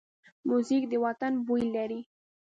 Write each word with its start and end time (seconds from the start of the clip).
موزیک 0.49 0.83
د 0.91 0.93
وطن 1.05 1.33
بوی 1.45 1.63
لري. 1.75 2.01